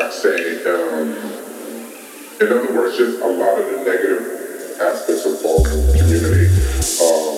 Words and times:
Not 0.00 0.14
saying. 0.14 0.66
Um, 0.66 1.12
in 2.40 2.48
other 2.48 2.72
words, 2.72 2.96
just 2.96 3.20
a 3.20 3.26
lot 3.26 3.60
of 3.60 3.66
the 3.68 3.84
negative 3.84 4.80
aspects 4.80 5.26
of 5.26 5.42
the 5.42 5.92
community. 5.92 6.48
Um, 7.04 7.36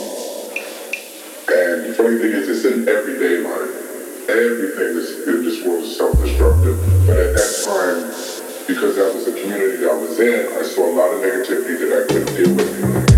and 1.51 1.91
the 1.91 1.95
funny 1.99 2.19
thing 2.23 2.31
is, 2.31 2.49
it's 2.49 2.65
in 2.65 2.89
everyday 2.89 3.39
life. 3.43 4.31
Everything 4.31 4.95
is, 4.95 5.27
in 5.27 5.45
this 5.45 5.67
world 5.67 5.83
is 5.83 5.97
self-destructive. 5.99 6.79
But 7.05 7.17
at 7.19 7.35
that 7.35 7.53
time, 7.67 7.99
because 8.69 8.95
that 8.95 9.13
was 9.13 9.25
the 9.25 9.33
community 9.33 9.79
that 9.79 9.91
I 9.91 9.95
was 9.95 10.21
in, 10.21 10.53
I 10.53 10.63
saw 10.63 10.87
a 10.87 10.95
lot 10.95 11.11
of 11.15 11.21
negativity 11.21 11.81
that 11.81 11.91
I 11.99 12.13
couldn't 12.13 12.37
deal 12.37 12.55
with. 12.55 13.12